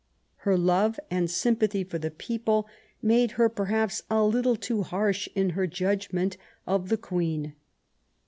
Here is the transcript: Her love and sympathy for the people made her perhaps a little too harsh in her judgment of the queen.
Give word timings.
Her 0.37 0.57
love 0.57 0.99
and 1.11 1.29
sympathy 1.29 1.83
for 1.83 1.99
the 1.99 2.09
people 2.09 2.67
made 3.03 3.33
her 3.33 3.49
perhaps 3.49 4.01
a 4.09 4.23
little 4.23 4.55
too 4.55 4.81
harsh 4.81 5.29
in 5.35 5.51
her 5.51 5.67
judgment 5.67 6.37
of 6.65 6.89
the 6.89 6.97
queen. 6.97 7.53